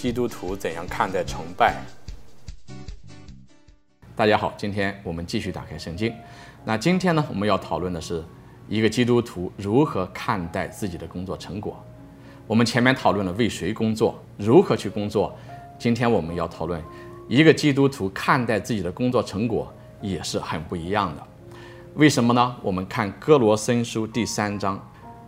[0.00, 1.76] 基督徒怎样看待崇拜？
[4.16, 6.10] 大家好，今天我们继续打开圣经。
[6.64, 8.24] 那今天呢，我们要讨论的是
[8.66, 11.78] 一个基督徒如何看待自己的工作成果。
[12.46, 15.36] 我们前面讨论了为谁工作，如何去工作。
[15.78, 16.82] 今天我们要讨论
[17.28, 21.22] 一个基督徒看待自己的工作成果也是很不一样的。
[21.96, 22.56] 为什么呢？
[22.62, 24.82] 我们看歌罗森书第三章。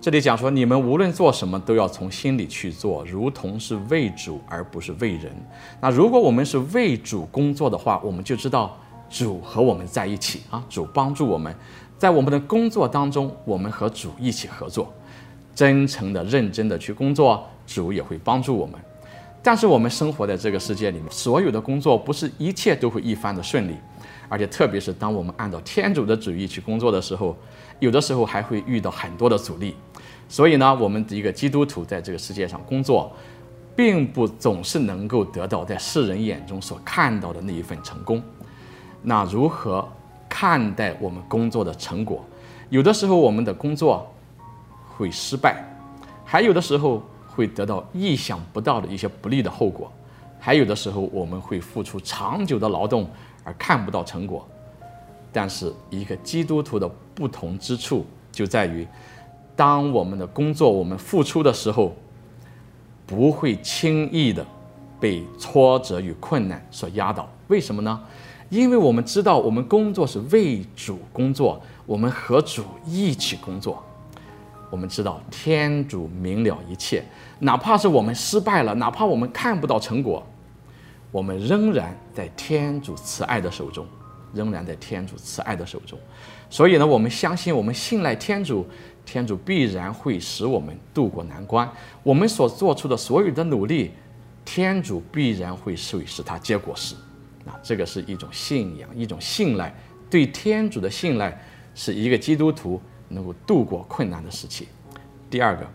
[0.00, 5.32] 这里讲说，你们无论做什么，都要从心里去做，如同是为主，而不是为人。
[5.80, 8.78] 那如果我们是为主工作的话，我们就知道
[9.10, 11.52] 主和我们在一起啊，主帮助我们，
[11.98, 14.92] 在我们的工作当中，我们和主一起合作，
[15.52, 18.74] 真诚的、认真的去工作，主也会帮助我们。
[19.48, 23.74] 但是我们生活在这个世界里面，所有的工作不是一切都会一帆的顺利。
[24.28, 27.34] 而且，特别是当我们按照天主的旨意去工作的时候，
[27.78, 29.74] 有的时候还会遇到很多的阻力。
[30.28, 33.10] 所以呢，我们的一个基督徒在这个世界上工作，
[33.74, 38.22] 并不总是能够得到在世人眼中所看到的那一份成功。
[39.00, 39.88] 那如何
[40.28, 42.22] 看待我们工作的成果？
[42.68, 44.14] 有的时候我们的工作
[44.94, 45.64] 会失败，
[46.22, 47.02] 还有的时候
[47.38, 49.88] 会得到意想不到的一些不利的后果，
[50.40, 53.08] 还有的时候我们会付出长久的劳动。
[53.44, 54.46] 而看不到成果，
[55.32, 58.86] 但是一个基督徒的不同之处就在于，
[59.56, 61.96] 当我们的工作我们付出的时候，
[63.06, 64.46] 不会轻易的
[65.00, 67.26] 被挫折与困难所压倒。
[67.46, 67.98] 为什么呢？
[68.50, 73.82] 因为我们知道我们工作是为主工作，我们和主一起工作。
[74.70, 77.04] 我们知道天主明了一切，
[77.38, 80.26] 哪怕是我们失败了，哪怕我们看不到成果。
[81.10, 83.86] 我们仍然在天主慈爱的手中，
[84.34, 85.98] 仍然在天主慈爱的手中，
[86.50, 88.66] 所以呢，我们相信，我们信赖天主，
[89.06, 91.66] 天主必然会使我们渡过难关。
[92.02, 93.92] 我们所做出的所有的努力，
[94.44, 96.94] 天主必然会使使它结果实。
[97.46, 99.74] 那这个是一种信仰，一种信赖，
[100.10, 101.40] 对天主的信赖，
[101.74, 104.68] 是一个基督徒能够度过困难的时期。
[105.30, 105.66] 第二个，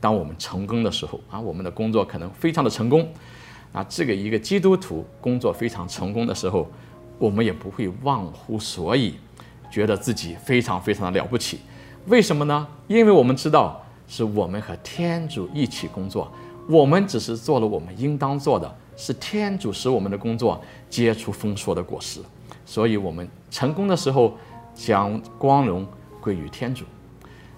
[0.00, 3.08] 当我们成功的时候啊，我们的工作可能非常的成功。
[3.70, 6.66] 啊，这个一个基督徒工作非常成功的时候，
[7.18, 9.14] 我们也不会忘乎所以，
[9.70, 11.60] 觉得自己非常非常的了不起。
[12.06, 12.66] 为什么呢？
[12.86, 16.32] 因为我们知道是我们和天主一起工作，
[16.66, 22.20] 我们只是做了我们应当做的，是天主使我们的工作结出丰硕的果实。
[22.64, 24.34] 所以，我们成功的时候
[24.74, 25.86] 将光荣
[26.20, 26.84] 归于天主。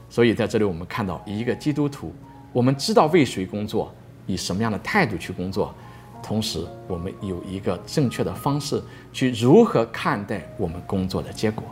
[0.09, 2.13] 所以，在这里我们看到一个基督徒，
[2.53, 3.95] 我们知道为谁工作，
[4.27, 5.75] 以什么样的态度去工作。
[6.23, 8.83] 同时，我们有一个正确的方式
[9.13, 11.65] 去如何看待我们工作的结果。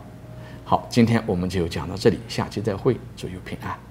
[0.64, 3.87] 好，今天我们就讲到这里，下期再会，祝有平安。